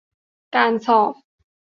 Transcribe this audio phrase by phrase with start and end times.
[0.55, 1.13] การสอบ